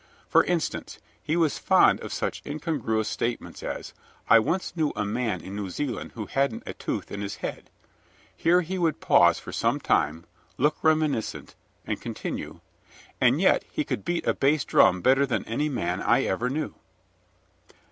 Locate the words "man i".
15.69-16.23